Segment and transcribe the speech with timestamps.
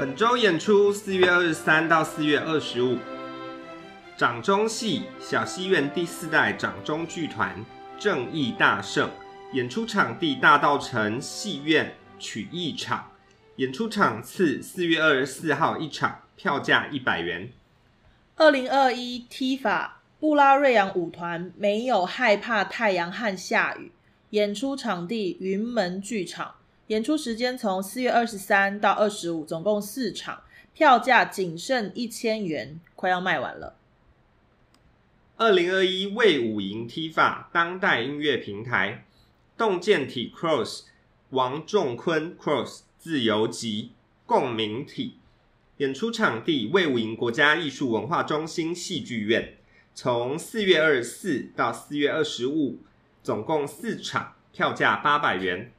[0.00, 2.96] 本周演出四月二十三到四月二十五，
[4.16, 7.62] 掌中戏小戏院第四代掌中剧团
[7.98, 9.10] 正义大圣，
[9.52, 13.10] 演出场地大道城戏院曲艺场，
[13.56, 17.52] 演出场次四月二十四号一场，票价一百元。
[18.36, 23.92] 二零二一 T 法布拉瑞扬舞团没有害怕太阳和下雨，
[24.30, 26.54] 演出场地云门剧场。
[26.90, 30.42] 演出时间从四月二十三到二十五，总共四场，
[30.74, 33.76] 票价仅剩一千元，快要卖完了。
[35.36, 39.04] 二零二一魏武营踢法当代音乐平台，
[39.56, 40.86] 洞见体 Cross
[41.28, 43.92] 王仲坤 Cross 自由集
[44.26, 45.14] 共鸣体，
[45.76, 49.54] 演出场地魏武营国家艺术文化中心戏剧院，
[49.94, 52.80] 从四月二十四到四月二十五，
[53.22, 55.70] 总共四场，票价八百元。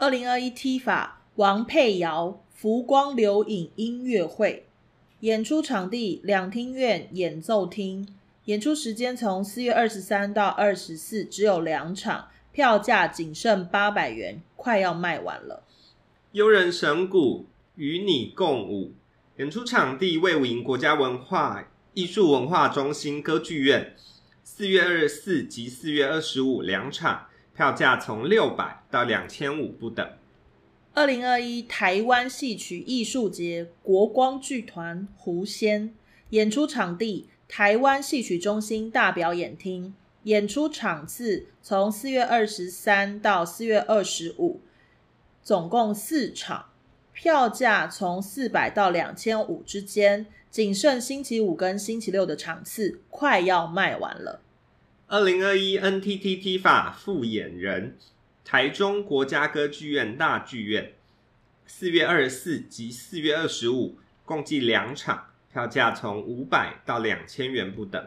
[0.00, 4.64] 二零二一 T 法王佩瑶浮光流影音乐会
[5.20, 8.06] 演出场地两厅院演奏厅，
[8.44, 15.64] 演出时间从四月二十三到二十四，只有两场，票价仅剩八百元，快要卖完了。
[16.30, 18.92] 悠人神鼓与你共舞
[19.38, 23.96] 演出场地魏武营国家文化艺术文化中心歌剧院，
[24.44, 27.24] 四月二十四及四月二十五两场。
[27.58, 30.08] 票价从六百到两千五不等。
[30.94, 35.92] 二零二一台湾戏曲艺术节国光剧团狐仙
[36.30, 39.92] 演出场地台湾戏曲中心大表演厅，
[40.22, 44.60] 演出场次从四月二十三到四月二十五，
[45.42, 46.66] 总共四场，
[47.12, 54.42] 票价从四百到两千五之间，仅剩星期五跟星期六的场次，快要卖完了。
[55.10, 57.96] 二零二一 NTT T 法复演人，
[58.44, 60.92] 台中国家歌剧院大剧院，
[61.66, 68.06] 四月二十四及四月二十五，共计两场，票价从五百到两千元不等。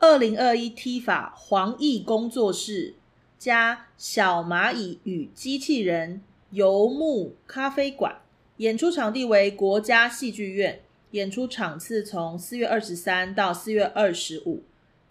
[0.00, 2.92] 二零二一 T 法黄奕工作室
[3.38, 6.20] 加小蚂蚁与机器人
[6.50, 8.20] 游牧咖啡馆，
[8.58, 14.62] 演出场地为国家戏剧院，演出场次从四月二十三到四月二十五。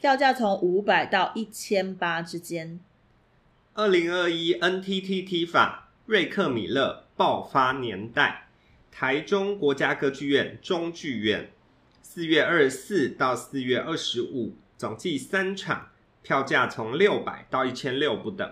[0.01, 2.79] 票价从五百到一千八之间。
[3.75, 8.47] 二零二一 NTTT 法瑞克米勒爆发年代，
[8.89, 11.51] 台中国家歌剧院中剧院，
[12.01, 15.89] 四月二十四到四月二十五，总计三场，
[16.23, 18.51] 票价从六百到一千六不等。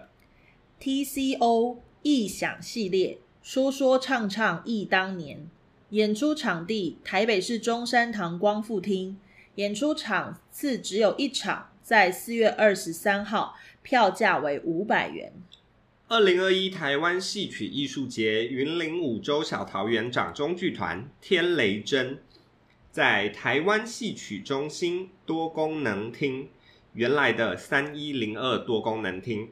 [0.80, 5.50] TCO 异想系列说说唱唱忆当年，
[5.90, 9.18] 演出场地台北市中山堂光复厅。
[9.60, 15.34] 演出场次只有一场，在四月二十三号，票价为五百元。
[16.08, 22.20] 二零二一台湾戏曲艺术节云林五洲小桃园掌中剧团天雷针，
[22.90, 26.48] 在台湾戏曲中心多功能厅
[26.96, 29.52] （原来的三一零二多功能厅）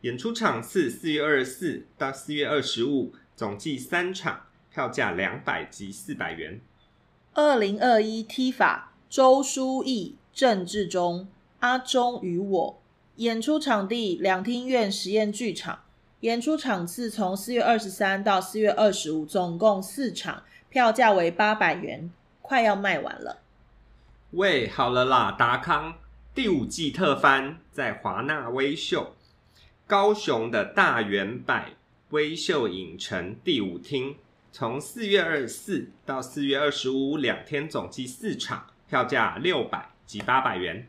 [0.00, 6.58] 演出场次四月二十四到四月二十五，总计三场，票价两百及四百元。
[7.34, 8.88] 二零二一踢法。
[9.12, 11.28] 周书义、郑志忠、
[11.58, 12.80] 阿忠与我
[13.16, 15.80] 演出场地两厅院实验剧场，
[16.20, 23.42] 演出场次从四月二十三到四月二十五，总共四场，票价为八百元，快要卖完了。
[24.30, 25.92] 喂，好了啦，达康
[26.34, 29.14] 第五季特番在华纳微秀
[29.86, 31.62] 高雄的大圆柏
[32.12, 34.16] 微秀影城第五厅，
[34.50, 38.68] 从四月二十四到四月二十五两天，总计四场。
[38.92, 40.86] 票价六百及八百元。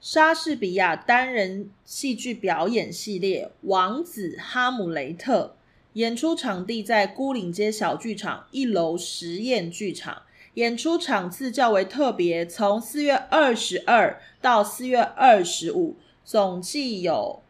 [0.00, 5.56] 莎士比亚单人戏剧表演系列《王子哈姆雷特》
[5.94, 10.22] 演出场地在孤岭街小剧场一楼实验剧场，
[10.54, 17.42] 演出场次较为特别，从四月二十二到四月二十五，总计有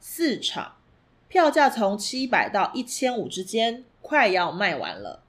[0.00, 0.72] 四场，
[1.28, 5.22] 票价从七百到一千五之间，快要卖完了。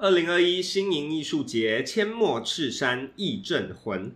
[0.00, 4.12] 二零二一新营艺术节，阡陌赤山艺镇魂，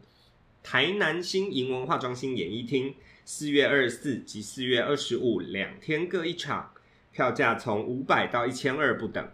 [0.62, 2.94] 台南新营文化中心演艺厅，
[3.24, 6.70] 四月二十四及四月二十五两天各一场，
[7.10, 9.28] 票价从五百到一千二不等。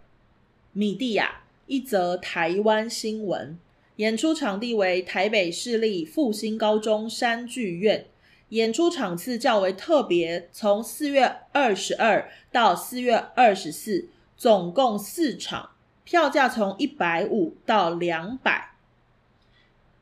[0.73, 3.59] 米蒂亚一则台湾新闻，
[3.97, 8.07] 演出场地为台北市立复兴高中山剧院，
[8.49, 15.69] 演出场次较为特别，从四月二十二到四月二十四，总共四场。
[16.09, 18.71] 票价从一百五到两百。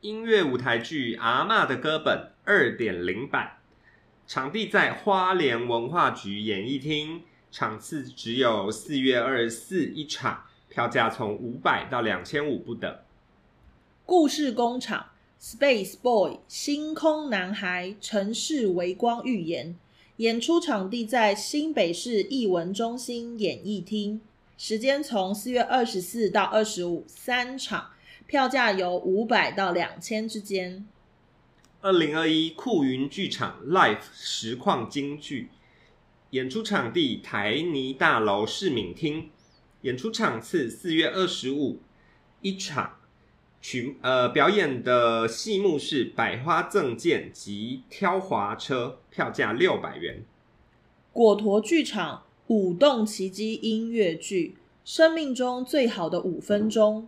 [0.00, 3.58] 音乐舞台剧《阿嬷的歌本》二点零版，
[4.26, 10.86] 场地在花莲文化局演艺厅，场次只有四月二十四一场，票。
[10.86, 12.96] 票价从五百到两千五不等。
[14.06, 15.08] 故事工厂
[15.38, 19.76] Space Boy 星空男孩城市微光预言，
[20.16, 24.22] 演出场地在新北市艺文中心演艺厅，
[24.60, 27.92] 时间从四月二十四到二十五，三场，
[28.26, 30.84] 票价由五百到两千之间。
[31.80, 35.50] 二零二一酷云剧场 Live 实况京剧，
[36.30, 39.30] 演出场地台泥大楼市民厅，
[39.82, 41.80] 演出场次四月二十五
[42.40, 42.94] 一场。
[43.60, 50.24] 曲呃表演的戏目是百花赠剑及挑滑车，票价六百元。
[51.12, 57.02] 果陀剧场舞动奇迹音乐剧《生命中最好的五分钟》，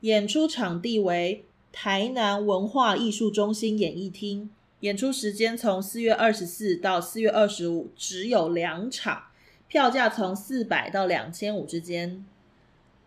[0.00, 4.50] 演出场地为台南文化艺术中心演艺厅，
[4.80, 9.28] 演出时间从四月二十四到四月二十五，只有两场，
[9.66, 12.26] 票价从四百到两千五之间。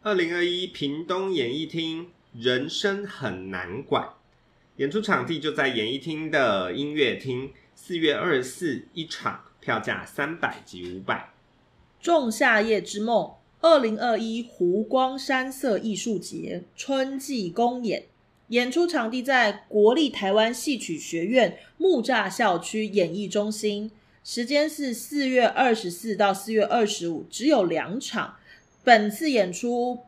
[0.01, 2.07] 二零二一屏东演艺厅。
[2.37, 4.09] 人生很难管，
[4.75, 7.53] 演出场地就在演艺厅的音乐厅。
[7.73, 11.29] 四月二十四一场，票价三百及五百。
[12.05, 18.03] 仲夏夜之梦，二零二一湖光山色艺术节春季公演，
[18.49, 23.89] 演出场地在国立台湾戏曲学院木栅校区演艺中心，
[24.23, 28.35] 时间是四月二十四到四月二十五，只有两场。
[28.83, 30.01] 本次演出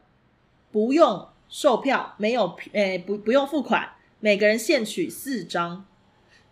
[0.72, 1.28] 不用。
[1.50, 5.84] 售票没有，诶，不不用付款，每个人限取四张。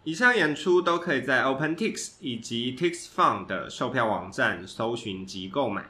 [0.05, 5.83] 以上演出都可以在 OpenTix 以及 TixFun 的售票网站搜寻及购买。